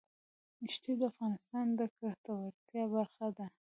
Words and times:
ښتې 0.73 0.93
د 0.99 1.01
افغانانو 1.11 1.73
د 1.79 1.81
ګټورتیا 1.99 2.83
برخه 2.93 3.27
ده. 3.37 3.47